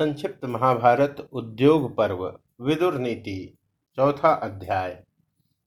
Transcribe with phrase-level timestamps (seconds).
[0.00, 3.58] संक्षिप्त महाभारत उद्योग पर्व, विदुर नीति,
[3.96, 5.04] चौथा अध्याय।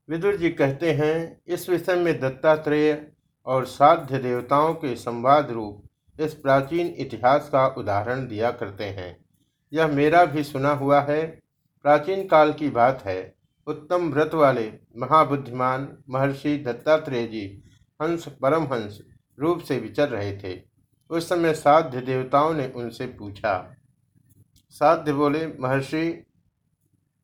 [0.09, 3.11] विदुर जी कहते हैं, इस विषय में दत्तात्रेय
[3.45, 5.83] और साध्य देवताओं के संवाद रूप
[6.19, 9.25] इस प्राचीन इतिहास का उदाहरण दिया करते हैं।
[9.73, 11.27] यह मेरा भी सुना हुआ है।
[11.83, 13.35] प्राचीन काल की बात है।
[13.67, 17.63] उत्तम व्रत वाले महाबुद्धिमान महर्षि दत्तात्रेय जी
[18.01, 18.99] हंस परमहंस
[19.39, 20.61] रूप से विचर रहे थे।
[21.09, 23.75] उस समय साध्य देवताओं ने उनसे पूछा
[24.73, 26.25] साध्य बोले, महर्षि,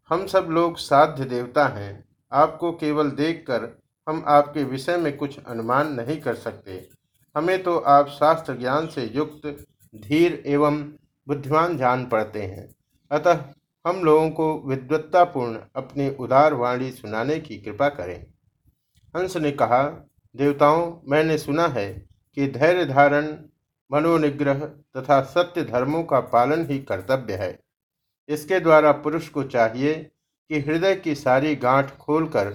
[0.10, 5.94] हम सब लोग साध्य देवता हैं। आपको केवल देखकर हम आपके विषय में कुछ अनुमान
[5.94, 6.90] नहीं कर सकते।
[7.38, 10.84] हमें तो आप शास्त्र ज्ञान से युक्त, धीर एवं
[11.28, 12.76] बुद्धिमान जान पड़ते हैं।
[13.12, 13.46] अतः
[13.88, 18.26] हम लोगों को विद्वत्तापूर्ण अपनी उदार वाणी सुनाने की कृपा करें।
[19.16, 23.38] हंस ने कहा, देवताओं, मैंने सुना है कि धैर्य धारण
[23.92, 24.60] मनोनिग्रह
[24.98, 27.58] तथा सत्य धर्मों का पालन ही कर्तव्य है।
[28.30, 29.94] इसके द्वारा पुरुष को चाहिए
[30.50, 32.50] कि हृदय की सारी गांठ खोलकर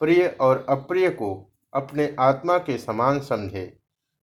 [0.00, 1.32] प्रिय और अप्रिय को
[1.72, 3.72] अपने आत्मा के समान समझे।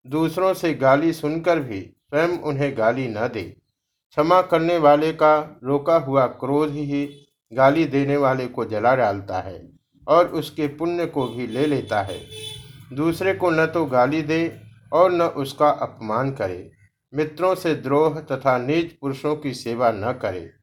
[0.06, 5.96] दूसरों से गाली सुनकर भी स्वयं उन्हें गाली न दे। क्षमा करने वाले का रोका
[5.98, 7.06] हुआ क्रोध ही
[7.52, 9.62] गाली देने वाले को जला डालता है
[10.08, 12.20] और उसके पुण्य को भी ले लेता है।
[12.94, 14.48] दूसरे को न तो गाली दे
[14.94, 16.72] और न उसका अपमान करे।
[17.14, 20.54] मित्रों से द्रोह तथा नीच पुरुषों की सेवा न करे।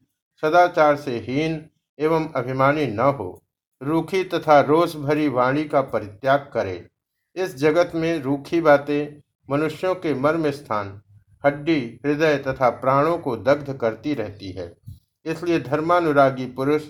[0.40, 3.42] सदाचार से हीन एवं अभिमानी न हो।
[3.82, 6.88] रूखी तथा रोष भरी वाणी का परित्याग करे।
[7.36, 11.02] इस जगत में रूखी बातें मनुष्यों के मर्म स्थान,
[11.46, 14.76] हड्डी, हृदय तथा प्राणों को दग्ध करती रहती है।
[15.24, 16.82] इसलिए धर्मानुरागी पुरुष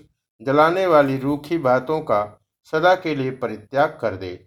[0.43, 4.47] जलाने वाली रूखी बातों का सदा के लिए परित्याग कर दे।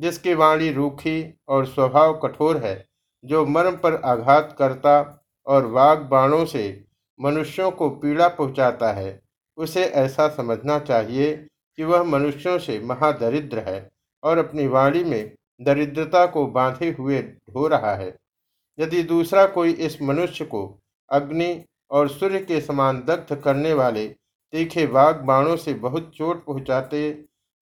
[0.00, 2.88] जिसकी वाणी रूखी और स्वभाव कठोर है,
[3.24, 6.84] जो मर्म पर आघात करता और वाग बाणों से
[7.20, 9.22] मनुष्यों को पीड़ा पहुंचाता है,
[9.56, 11.36] उसे ऐसा समझना चाहिए
[11.76, 13.90] कि वह मनुष्यों से महादरिद्र है
[14.22, 18.16] और अपनी वाणी में दरिद्रता को बांधे हुए ढो रहा है।
[18.78, 20.80] यदि दूसरा कोई इस मनुष्य को
[21.10, 24.08] अग्नि और सूर्य के समान दग्ध करने वाले
[24.52, 27.10] तीखे वाग बाणों से बहुत चोट पहुंचाते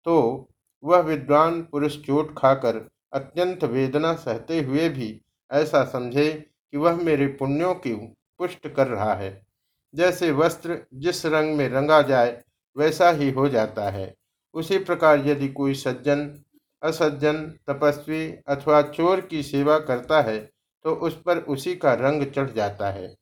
[0.04, 0.48] तो
[0.84, 5.20] वह विद्वान पुरुष चोट खाकर अत्यंत वेदना सहते हुए भी
[5.50, 7.94] ऐसा समझे कि वह मेरे पुण्यों की
[8.38, 9.46] पुष्ट कर रहा है।
[9.94, 12.42] जैसे वस्त्र जिस रंग में रंगा जाए,
[12.76, 14.14] वैसा ही हो जाता है।
[14.54, 16.28] उसी प्रकार यदि कोई सज्जन,
[16.82, 20.38] असज्जन, तपस्वी अथवा चोर की सेवा करता है
[20.84, 23.14] तो उस पर उसी का रंग चढ़ जाता है।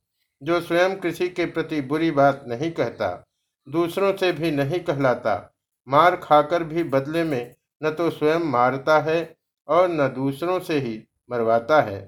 [0.43, 3.25] जो स्वयं किसी के प्रति बुरी बात नहीं कहता,
[3.67, 5.54] दूसरों से भी नहीं कहलाता
[5.89, 9.37] मार खाकर भी बदले में न तो स्वयं मारता है
[9.69, 12.01] और न दूसरों से ही मरवाता है।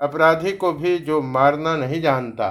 [0.00, 2.48] अपराधी को भी जो मारना नहीं जानता,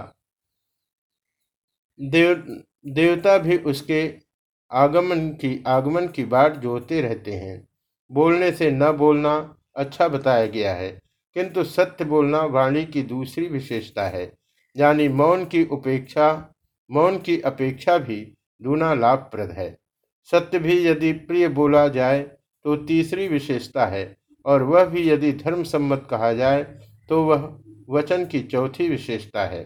[2.00, 4.14] देव, देवता भी उसके
[4.72, 7.68] आगमन की आगमन की बाट जोते रहते हैं।
[8.12, 9.34] बोलने से न बोलना
[9.76, 10.90] अच्छा बताया गया है,
[11.36, 14.32] किंतु सत्य बोलना वाणी की दूसरी विशेषता है।
[14.76, 16.54] यानी मौन की उपेक्षा,
[16.90, 18.22] मौन की अपेक्षा भी
[18.62, 19.78] दूना लाभप्रद है।
[20.30, 22.20] सत्य भी यदि प्रिय बोला जाए
[22.66, 26.64] तो तीसरी विशेषता है, और वह भी यदि धर्म सम्मत कहा जाए
[27.10, 27.50] तो वह
[27.90, 29.66] वचन की चौथी विशेषता है।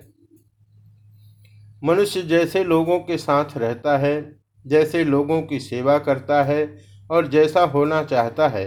[1.83, 6.77] मनुष्य जैसे लोगों के साथ रहता है, जैसे लोगों की सेवा करता है,
[7.11, 8.65] और जैसा होना चाहता है,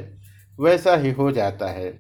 [0.59, 1.91] वैसा ही हो जाता है।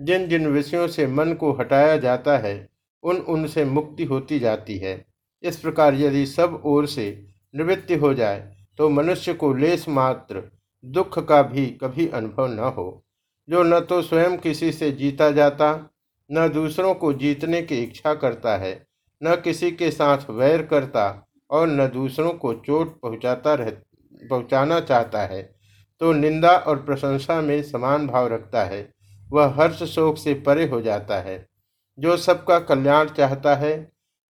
[0.00, 2.68] जिन जिन विषयों से मन को हटाया जाता है,
[3.02, 5.04] उन उनसे मुक्ति होती जाती है।
[5.44, 7.10] इस प्रकार यदि सब ओर से
[7.54, 10.42] निवृत्ति हो जाए तो मनुष्य को लेस मात्र
[10.84, 13.04] दुख का भी कभी अनुभव न हो।
[13.48, 15.90] जो न तो स्वयं किसी से जीता जाता,
[16.30, 18.86] न दूसरों को जीतने की इच्छा करता है,
[19.22, 23.70] न किसी के साथ वैर करता और न दूसरों को चोट पहुंचाता रह,
[24.30, 25.42] पहुंचाना चाहता है
[26.00, 28.92] तो निंदा और प्रशंसा में समान भाव रखता है,
[29.30, 31.46] वह हर्ष शोक से परे हो जाता है।
[31.98, 33.76] जो सबका कल्याण चाहता है,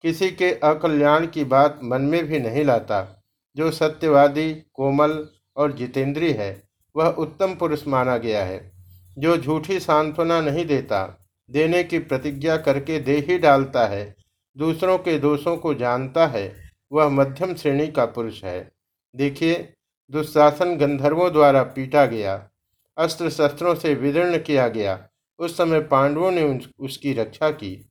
[0.03, 3.16] किसी के अकल्याण की बात मन में भी नहीं लाता
[3.57, 6.63] जो सत्यवादी, कोमल और जितेंद्रीय है,
[6.95, 8.71] वह उत्तम पुरुष माना गया है।
[9.17, 14.15] जो झूठी सांत्वना नहीं देता, देने की प्रतिज्ञा करके दे ही डालता है,
[14.57, 16.55] दूसरों के दोषों को जानता है,
[16.91, 18.71] वह मध्यम श्रेणी का पुरुष है।
[19.15, 19.73] देखिए,
[20.11, 22.49] दुशासन गंधर्वों द्वारा पीटा गया
[22.97, 25.07] अस्त्र शस्त्रों से विदीर्ण किया गया,
[25.39, 27.89] उस समय पांडवों ने उसकी रक्षा की।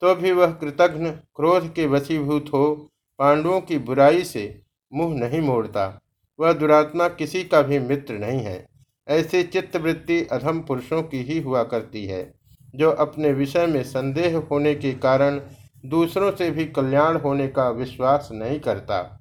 [0.00, 6.00] तो भी वह कृतघ्न, क्रोध के वशीभूत हो, पांडवों की बुराई से मुँह नहीं मोड़ता।
[6.40, 8.66] वह दुरात्मा किसी का भी मित्र नहीं है।
[9.08, 12.34] ऐसी चित्तवृत्ति अधम पुरुषों की ही हुआ करती है,
[12.74, 15.40] जो अपने विषय में संदेह होने के कारण
[15.86, 19.20] दूसरों से भी कल्याण होने का विश्वास नहीं करता।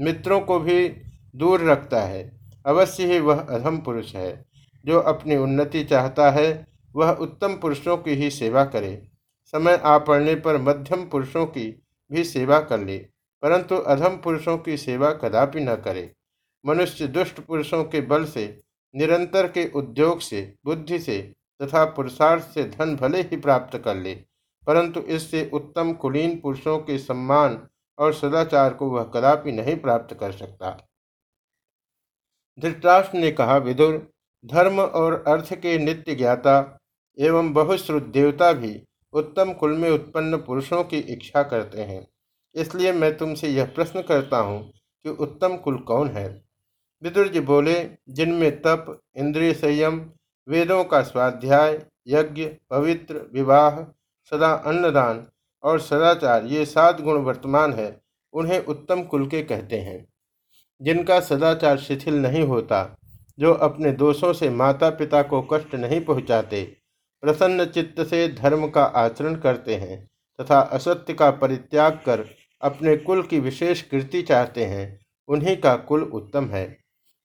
[0.00, 0.88] मित्रों को भी
[1.36, 4.44] दूर रखता है। अवश्य ही वह अधम पुरुष है।
[4.86, 9.08] जो अपनी उन्नति चाहता है, वह उत्तम पुरुषों की ही सेवा करे।
[9.46, 11.82] समय आ पड़ने पर मध्यम पुरुषों की
[12.12, 13.06] भी सेवा कर ले।
[13.44, 16.10] परंतु अधम पुरुषों की सेवा कदापि न करे।
[16.64, 18.46] मनुष्य दुष्ट पुरुषों के बल से,
[18.94, 21.20] निरंतर के उद्योग से, बुद्धि से
[21.62, 24.14] तथा पुरुषार्थ से धन भले ही प्राप्त कर ले,
[24.66, 27.60] परंतु इससे उत्तम कुलीन पुरुषों के सम्मान
[27.98, 30.70] और सदाचार को वह कदापि नहीं प्राप्त कर सकता।
[32.58, 34.08] धृतराष्ट्र ने कहा, विदुर,
[34.44, 36.78] धर्म और अर्थ के नित्य ज्ञाता
[37.18, 38.82] एवं बहुश्रुत देवता भी
[39.12, 42.06] उत्तम कुल में उत्पन्न पुरुषों की इच्छा करते हैं।
[42.54, 44.72] इसलिए मैं तुमसे यह प्रश्न करता हूँ
[45.02, 46.44] कि उत्तम कुल कौन है?
[47.02, 50.10] विदुर जी बोले, जिनमें तप, इंद्रिय संयम,
[50.48, 53.80] वेदों का स्वाध्याय, यज्ञ, पवित्र, विवाह,
[54.30, 55.26] सदा अन्नदान
[55.62, 58.00] और सदाचार, ये सात गुण वर्तमान है,
[58.32, 60.08] उन्हें उत्तम कुल के कहते हैं।
[60.82, 62.96] जिनका सदाचार शिथिल नहीं होता,
[63.38, 66.76] जो अपने दोषों से माता पिता को कष्ट नहीं पहुंचाते,
[67.20, 70.10] प्रसन्न चित्त से धर्म का आचरण करते हैं,
[70.40, 76.02] तथा असत्य का परित्याग कर अपने कुल की विशेष कृति चाहते हैं, उन्हीं का कुल
[76.02, 76.76] उत्तम है।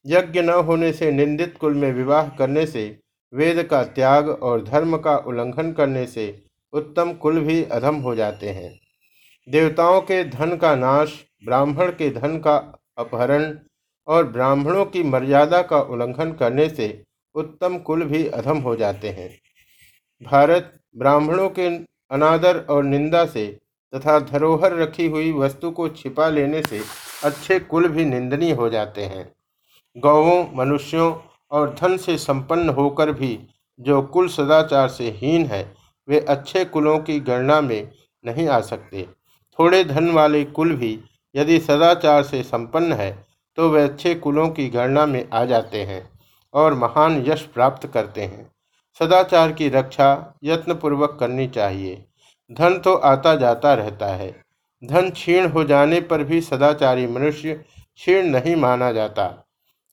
[0.06, 3.00] यज्ञ न होने से, निंदित कुल में विवाह करने से,
[3.34, 8.50] वेद का त्याग और धर्म का उल्लंघन करने से उत्तम कुल भी अधम हो जाते
[8.50, 8.80] हैं।
[9.50, 12.56] देवताओं के धन का नाश, ब्राह्मण के धन का
[12.98, 13.60] अपहरण
[14.08, 17.04] और ब्राह्मणों की मर्यादा का उल्लंघन करने से
[17.36, 19.30] उत्तम कुल भी अधम हो जाते हैं।
[20.22, 21.68] भारत ब्राह्मणों के
[22.12, 23.58] अनादर और निंदा से
[23.94, 26.82] तथा धरोहर रखी हुई वस्तु को छिपा लेने से
[27.24, 29.32] अच्छे कुल भी निंदनीय हो जाते हैं।
[29.96, 31.14] गौवों, मनुष्यों
[31.52, 33.38] और धन से संपन्न होकर भी
[33.80, 35.64] जो कुल सदाचार से हीन है,
[36.08, 37.92] वे अच्छे कुलों की गणना में
[38.24, 39.08] नहीं आ सकते।
[39.60, 41.00] थोड़े धन वाले कुल भी
[41.36, 43.12] यदि सदाचार से संपन्न है
[43.58, 46.02] तो वे अच्छे कुलों की गणना में आ जाते हैं
[46.54, 48.50] और महान यश प्राप्त करते हैं।
[49.00, 52.06] सदाचार की रक्षा यत्नपूर्वक करनी चाहिए।
[52.52, 54.44] धन तो आता जाता रहता है।
[54.86, 59.28] धन क्षीण हो जाने पर भी सदाचारी मनुष्य क्षीण नहीं माना जाता।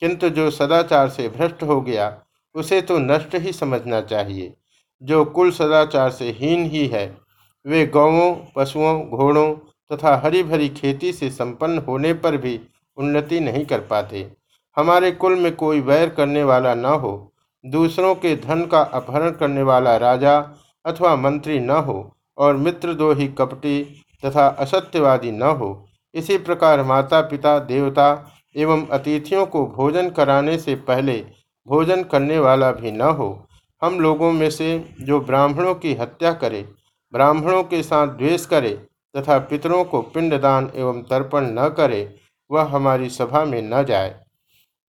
[0.00, 2.18] किंतु जो सदाचार से भ्रष्ट हो गया,
[2.54, 4.54] उसे तो नष्ट ही समझना चाहिए।
[5.02, 7.18] जो कुल सदाचार से हीन ही है,
[7.66, 9.54] वे गौवों, पशुओं, घोड़ों
[9.92, 12.60] तथा हरी भरी खेती से संपन्न होने पर भी
[12.96, 14.32] उन्नति नहीं कर पाते।
[14.76, 17.32] हमारे कुल में कोई वैर करने वाला न हो,
[17.66, 20.50] दूसरों के धन का अपहरण करने वाला राजा
[20.84, 23.82] अथवा मंत्री न हो और मित्र दो ही कपटी
[24.24, 28.08] तथा असत्यवादी न हो। इसी प्रकार माता पिता देवता
[28.56, 31.24] एवं अतिथियों को भोजन कराने से पहले
[31.68, 33.48] भोजन करने वाला भी न हो।
[33.82, 36.68] हम लोगों में से जो ब्राह्मणों की हत्या करे,
[37.12, 38.70] ब्राह्मणों के साथ द्वेष करे
[39.16, 42.14] तथा पितरों को पिंडदान एवं तर्पण न करे,
[42.50, 44.10] वह हमारी सभा में न जाए।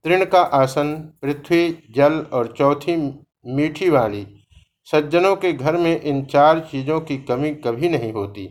[0.05, 2.95] तृण का आसन, पृथ्वी, जल और चौथी
[3.47, 4.25] मीठी वाली
[4.87, 8.45] सज्जनों के घर में इन चार चीज़ों की कमी कभी नहीं होती।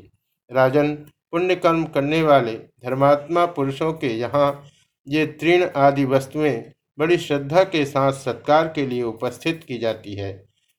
[0.50, 0.92] राजन,
[1.32, 4.64] पुण्यकर्म करने वाले, धर्मात्मा पुरुषों के यहाँ
[5.06, 6.62] ये तृण आदि वस्तुएँ
[6.98, 10.32] बड़ी श्रद्धा के साथ सत्कार के लिए उपस्थित की जाती है।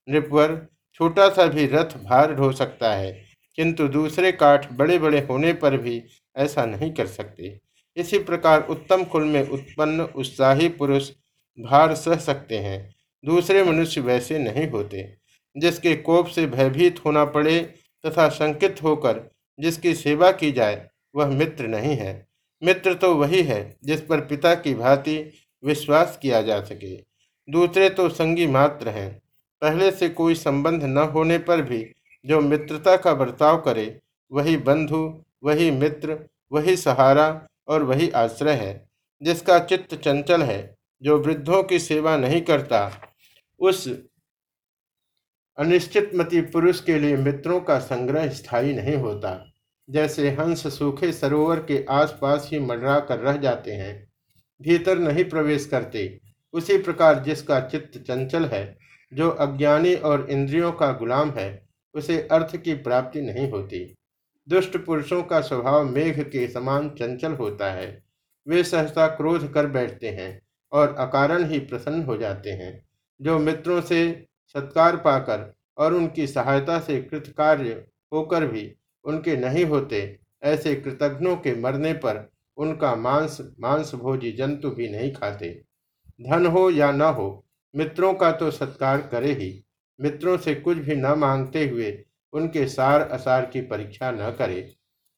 [0.07, 0.56] नृपवर,
[0.95, 3.12] छोटा सा भी रथ भार ढो सकता है,
[3.57, 6.01] किंतु दूसरे काठ बड़े बड़े होने पर भी
[6.36, 7.59] ऐसा नहीं कर सकते।
[7.97, 11.11] इसी प्रकार उत्तम कुल में उत्पन्न उत्साही पुरुष
[11.57, 12.90] भार सह सकते हैं,
[13.23, 15.02] दूसरे मनुष्य वैसे नहीं होते।
[15.57, 17.59] जिसके कोप से भयभीत होना पड़े
[18.06, 19.21] तथा संकित होकर
[19.59, 22.28] जिसकी सेवा की जाए, वह मित्र नहीं है।
[22.64, 25.33] मित्र तो वही है जिस पर पिता की भांति
[25.64, 26.95] विश्वास किया जा सके।
[27.49, 29.21] दूसरे तो संगी मात्र हैं।
[29.61, 31.85] पहले से कोई संबंध न होने पर भी
[32.26, 33.99] जो मित्रता का बर्ताव करे,
[34.31, 36.19] वही बंधु, वही मित्र,
[36.52, 38.90] वही सहारा और वही आश्रय है,
[39.21, 42.92] जिसका चित्त चंचल है, जो वृद्धों की सेवा नहीं करता,
[43.59, 43.87] उस
[45.57, 49.54] अनिश्चितमती पुरुष के लिए मित्रों का संग्रह स्थायी नहीं होता।
[49.90, 54.07] जैसे हंस सूखे सरोवर के आसपास ही मंडरा कर रह जाते हैं,
[54.61, 56.19] भीतर नहीं प्रवेश करते,
[56.54, 58.78] उसी प्रकार जिसका चित्त चंचल है,
[59.14, 63.95] जो अज्ञानी और इंद्रियों का गुलाम है, उसे अर्थ की प्राप्ति नहीं होती।
[64.49, 68.04] दुष्ट पुरुषों का स्वभाव मेघ के समान चंचल होता है।
[68.47, 72.85] वे सहसा क्रोध कर बैठते हैं और अकारण ही प्रसन्न हो जाते हैं,
[73.21, 80.19] जो मित्रों से सत्कार पाकर और उनकी सहायता से कृतकार्य होकर भी उनके नहीं होते,
[80.44, 85.63] ऐसे कृतज्ञों के मरने पर उनका मांस मांस भोजी जंतु भी नहीं खाते।
[86.21, 89.66] धन हो या न हो, मित्रों का तो सत्कार करे ही।
[90.01, 94.75] मित्रों से कुछ भी न मांगते हुए उनके सार असार की परीक्षा न करे।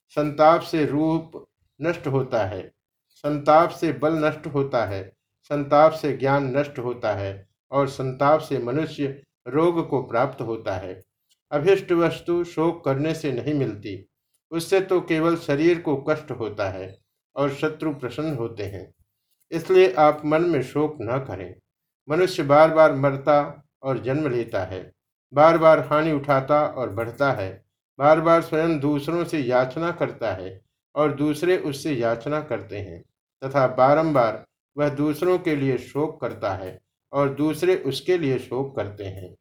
[0.09, 1.47] संताप से रूप
[1.81, 2.71] नष्ट होता है।
[3.11, 8.57] संताप से बल नष्ट होता है। संताप से ज्ञान नष्ट होता है। और संताप से
[8.57, 11.01] मनुष्य रोग को प्राप्त होता है।
[11.51, 14.07] अभिष्ट वस्तु शोक करने से नहीं मिलती।
[14.51, 16.97] उससे तो केवल शरीर को कष्ट होता है
[17.35, 18.93] और शत्रु प्रसन्न होते हैं।
[19.51, 21.55] इसलिए आप मन में शोक न करें।
[22.09, 24.91] मनुष्य बार बार मरता और जन्म लेता है।
[25.33, 27.65] बार बार हानि उठाता और बढ़ता है।
[27.99, 30.61] बार बार स्वयं दूसरों से याचना करता है
[30.95, 33.03] और दूसरे उससे याचना करते हैं।
[33.43, 34.45] तथा बारंबार
[34.77, 36.79] वह दूसरों के लिए शोक करता है।
[37.13, 39.35] और दूसरे उसके लिए शोक करते हैं।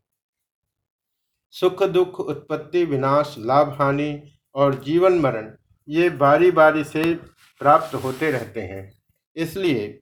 [1.51, 5.55] सुख दुख उत्पत्ति विनाश लाभ हानि और जीवन मरण,
[5.89, 7.15] ये बारी बारी से
[7.61, 8.93] प्राप्त होते रहते हैं।
[9.37, 10.01] इसलिए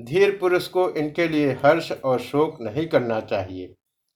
[0.00, 3.74] धीर पुरुष को इनके लिए हर्ष और शोक नहीं करना चाहिए।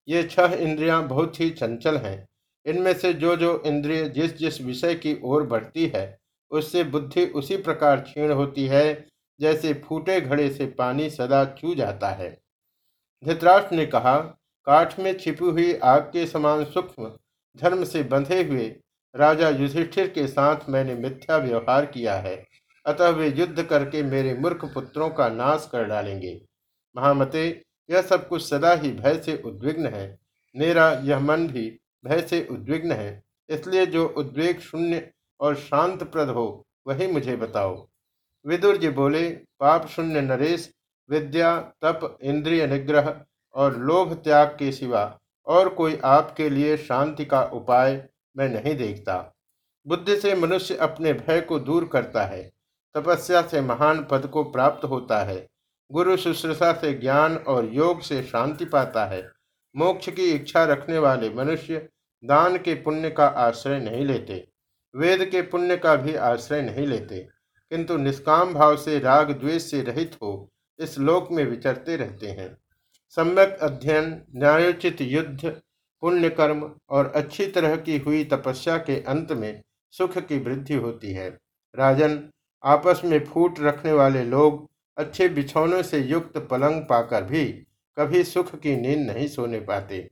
[0.09, 2.29] ये छह इंद्रियाँ बहुत ही चंचल हैं।
[2.67, 6.19] इनमें से जो जो इंद्रिय जिस जिस विषय की ओर बढ़ती है,
[6.51, 9.07] उससे बुद्धि उसी प्रकार क्षीण होती है,
[9.41, 12.40] जैसे फूटे घड़े से पानी सदा चू जाता है।
[13.25, 14.19] धृतराष्ट्र ने कहा,
[14.67, 17.13] काठ में छिपी हुई आग के समान सूक्ष्म
[17.57, 18.77] धर्म से बंधे हुए
[19.17, 22.47] राजा युधिष्ठिर के साथ मैंने मिथ्या व्यवहार किया है।
[22.87, 26.43] अतः वे युद्ध करके मेरे मूर्ख पुत्रों का नाश कर डालेंगे।
[26.97, 30.19] महामते, यह सब कुछ सदा ही भय से उद्विग्न है।
[30.57, 36.29] मेरा यह मन भी भय से उद्विग्न है। इसलिए जो उद्वेग शून्य और शांत प्रद
[36.29, 37.89] हो, वही मुझे बताओ।
[38.47, 40.75] विदुर जी बोले, पाप शून्य नरेश
[41.11, 43.15] विद्या, तप, इंद्रिय निग्रह
[43.55, 48.03] और लोभ त्याग के सिवा और कोई आपके लिए शांति का उपाय
[48.37, 49.17] मैं नहीं देखता।
[49.87, 52.43] बुद्धि से मनुष्य अपने भय को दूर करता है,
[52.95, 55.47] तपस्या से महान पद को प्राप्त होता है,
[55.91, 59.23] गुरु शुश्रूषा से ज्ञान और योग से शांति पाता है,
[59.75, 61.89] मोक्ष की इच्छा रखने वाले मनुष्य
[62.25, 64.47] दान के पुण्य का आश्रय नहीं लेते,
[64.95, 67.19] वेद के पुण्य का भी आश्रय नहीं लेते,
[67.71, 70.51] किंतु निष्काम भाव से राग द्वेष से रहित हो
[70.81, 72.59] इस लोक में विचरते रहते हैं।
[73.09, 75.61] सम्यक अध्ययन, न्यायोचित युद्ध
[76.01, 81.13] पुण्य कर्म और अच्छी तरह की हुई तपस्या के अंत में सुख की वृद्धि होती
[81.13, 81.39] है।
[81.77, 82.29] राजन,
[82.65, 87.45] आपस में फूट रखने वाले लोग अच्छे बिछौनों से युक्त पलंग पाकर भी
[87.99, 90.11] कभी सुख की नींद नहीं सोने पाते।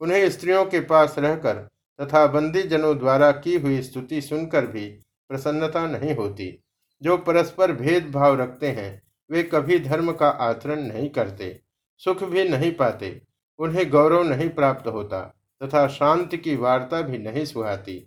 [0.00, 1.68] उन्हें स्त्रियों के पास रहकर
[2.00, 4.86] तथा बंदी जनों द्वारा की हुई स्तुति सुनकर भी
[5.28, 6.62] प्रसन्नता नहीं होती।
[7.02, 11.58] जो परस्पर भेदभाव रखते हैं वे कभी धर्म का आचरण नहीं करते,
[12.00, 13.20] सुख भी नहीं पाते,
[13.58, 15.20] उन्हें गौरव नहीं प्राप्त होता
[15.60, 18.04] तथा शांति की वार्ता भी नहीं सुहाती।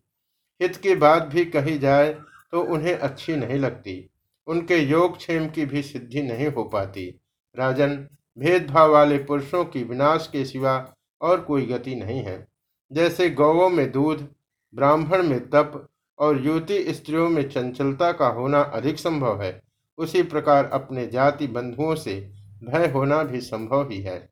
[0.62, 2.14] हित की बात भी कही जाए
[2.52, 4.10] तो उन्हें अच्छी नहीं लगती,
[4.48, 7.08] उनके योग क्षेम की भी सिद्धि नहीं हो पाती।
[7.56, 7.96] राजन,
[8.38, 10.74] भेदभाव वाले पुरुषों की विनाश के सिवा
[11.22, 12.48] और कोई गति नहीं है।
[12.92, 14.28] जैसे गौवों में दूध,
[14.74, 15.88] ब्राह्मण में तप
[16.20, 19.52] और युवती स्त्रियों में चंचलता का होना अधिक संभव है
[20.00, 22.32] उसी प्रकार अपने जाति बंधुओं से
[22.64, 24.30] भय होना भी संभव ही है।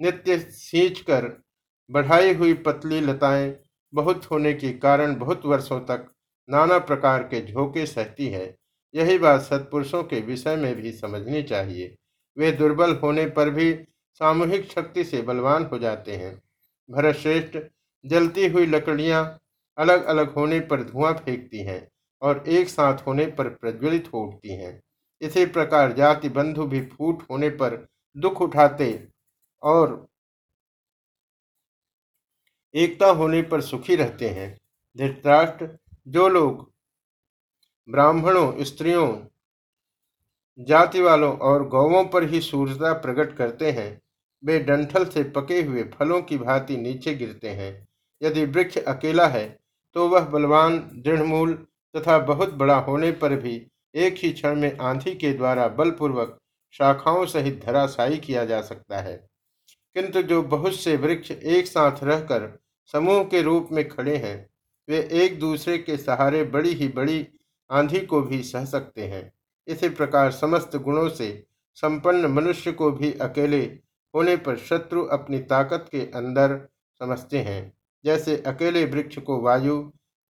[0.00, 1.42] नित्य सींच कर
[1.90, 3.56] बढ़ाई हुई पतली लताएँ
[3.94, 6.06] बहुत होने के कारण बहुत वर्षों तक
[6.48, 8.54] नाना प्रकार के झोंके सहती हैं।
[8.94, 11.94] यही बात सत्पुरुषों के विषय में भी समझनी चाहिए।
[12.36, 13.72] वे दुर्बल होने पर भी
[14.20, 16.42] सामूहिक शक्ति से बलवान हो जाते हैं।
[16.90, 17.58] भरतश्रेष्ठ
[18.04, 19.38] जलती हुई लकड़ियाँ
[19.78, 21.88] अलग अलग होने पर धुआँ फेंकती हैं
[22.22, 24.80] और एक साथ होने पर प्रज्वलित हो उठती हैं।
[25.20, 29.08] इसी प्रकार जाति बंधु भी फूट होने पर दुख उठाते
[29.62, 30.06] और
[32.74, 34.56] एकता होने पर सुखी रहते हैं।
[34.96, 35.68] धृतराष्ट्र,
[36.08, 36.70] जो लोग
[37.88, 39.08] ब्राह्मणों, स्त्रियों
[40.58, 44.00] जाति वालों और गौवों पर ही सूर्यता प्रकट करते हैं,
[44.42, 47.86] वे डंठल से पके हुए फलों की भांति नीचे गिरते हैं।
[48.22, 49.48] यदि वृक्ष अकेला है
[49.96, 51.54] तो वह बलवान, दृढ़मूल
[51.94, 53.58] तथा बहुत बड़ा होने पर भी
[53.94, 56.38] एक ही क्षण में आंधी के द्वारा बलपूर्वक
[56.72, 59.28] शाखाओं सहित धराशायी किया जा सकता है।
[59.94, 62.58] किंतु जो बहुत से वृक्ष एक साथ रहकर
[62.92, 64.50] समूह के रूप में खड़े हैं,
[64.88, 67.28] वे एक दूसरे के सहारे बड़ी ही बड़ी
[67.70, 69.32] आंधी को भी सह सकते हैं।
[69.66, 73.62] इसी प्रकार समस्त गुणों से संपन्न मनुष्य को भी अकेले
[74.14, 76.68] होने पर शत्रु अपनी ताकत के अंदर
[76.98, 77.72] समझते हैं।
[78.04, 79.82] जैसे अकेले वृक्ष को वायु,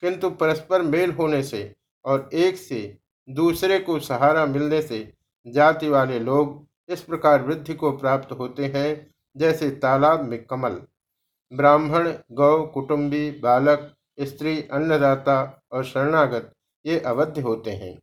[0.01, 2.97] किंतु परस्पर मेल होने से और एक से
[3.27, 4.99] दूसरे को सहारा मिलने से
[5.45, 10.81] जाति वाले लोग इस प्रकार वृद्धि को प्राप्त होते हैं, जैसे तालाब में कमल।
[11.51, 16.51] ब्राह्मण, गौ, कुटुंबी, बालक, स्त्री, अन्नदाता और शरणागत,
[16.85, 17.97] ये अवध्य होते हैं।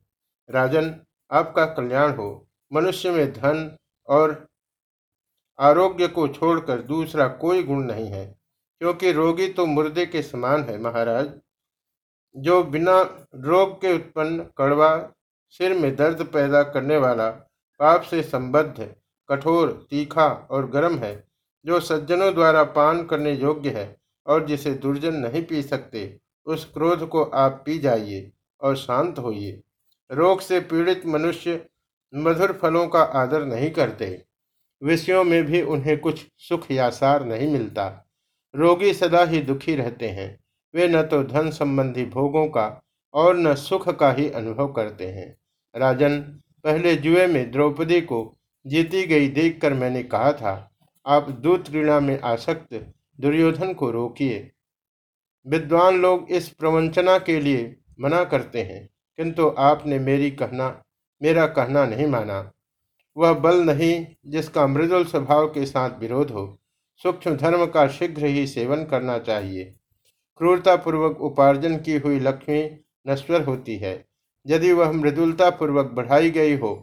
[0.48, 0.94] राजन,
[1.30, 3.76] आपका कल्याण हो। मनुष्य में धन
[4.08, 4.46] और
[5.58, 8.26] आरोग्य को छोड़कर दूसरा कोई गुण नहीं है,
[8.80, 11.32] क्योंकि रोगी तो मुर्दे के समान है, महाराज।
[12.36, 15.12] जो बिना रोग के उत्पन्न कड़वा
[15.48, 17.30] सिर में दर्द पैदा करने वाला
[17.80, 18.94] पाप से संबद्ध
[19.28, 21.24] कठोर, तीखा और गर्म है,
[21.66, 27.08] जो सज्जनों द्वारा पान करने योग्य है और जिसे दुर्जन नहीं पी सकते, उस क्रोध
[27.08, 29.62] को आप पी जाइए और शांत होइए।
[30.12, 31.66] रोग से पीड़ित मनुष्य
[32.14, 34.24] मधुर फलों का आदर नहीं करते।
[34.82, 38.06] विषयों में भी उन्हें कुछ सुख या सार नहीं मिलता।
[38.56, 40.43] रोगी सदा ही दुखी रहते हैं।
[40.74, 42.66] वे न तो धन संबंधी भोगों का
[43.14, 45.36] और न सुख का ही अनुभव करते हैं।
[45.74, 46.18] राजन,
[46.64, 50.70] पहले जुए में द्रौपदी को जीती गई देखकर मैंने कहा था,
[51.06, 52.74] आप दूत क्रीड़ा में आसक्त
[53.18, 54.50] दुर्योधन को रोकिए।
[55.46, 58.88] विद्वान लोग इस प्रवंचना के लिए मना करते हैं,
[59.18, 60.68] किंतु आपने मेरी कहना,
[61.20, 62.50] मेरा कहना नहीं माना।
[63.16, 66.46] वह बल नहीं जिसका मृदुल स्वभाव के साथ विरोध हो,
[67.00, 69.74] सूक्ष्म धर्म का शीघ्र ही सेवन करना चाहिए।
[70.40, 72.62] क्रूरतापूर्वक उपार्जन की हुई लक्ष्मी
[73.06, 73.94] नश्वर होती है।
[74.46, 76.74] यदि वह मृदुलता पूर्वक बढ़ाई गई हो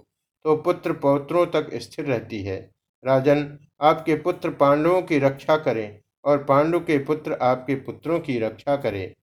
[0.46, 2.60] तो पुत्र पौत्रों तक स्थिर रहती है।
[3.04, 8.76] राजन, आपके पुत्र पांडवों की रक्षा करें और पांडु के पुत्र आपके पुत्रों की रक्षा
[8.76, 9.14] करें।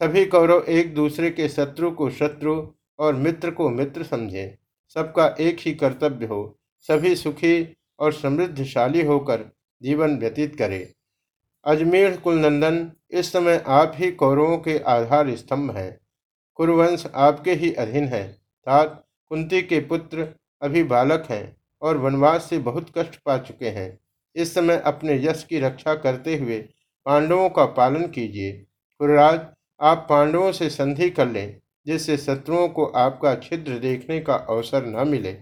[0.00, 2.54] सभी कौरव एक दूसरे के शत्रु को शत्रु
[2.98, 4.56] और मित्र को मित्र समझें।
[4.96, 9.44] सबका एक ही कर्तव्य हो, सभी सुखी और समृद्धशाली होकर
[9.82, 10.86] जीवन व्यतीत करें।
[11.66, 16.00] अजमेर कुलनंदन, इस समय आप ही कौरवों के आधार स्तंभ हैं।
[16.58, 18.22] कुरुवंश आपके ही अधीन है
[18.66, 20.28] तात कुंती के पुत्र
[20.62, 23.98] अभी बालक हैं और वनवास से बहुत कष्ट पा चुके हैं।
[24.36, 26.58] इस समय अपने यश की रक्षा करते हुए
[27.06, 28.52] पांडवों का पालन कीजिए।
[29.00, 29.40] कुरराज
[29.80, 35.08] आप पांडवों से संधि कर लें, जिससे शत्रुओं को आपका छिद्र देखने का अवसर न
[35.08, 35.32] मिले।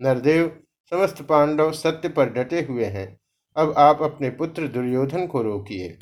[0.00, 0.48] नरदेव,
[0.92, 3.08] समस्त पांडव सत्य पर डटे हुए हैं।
[3.58, 5.98] अब आप अपने पुत्र दुर्योधन को रोकिए।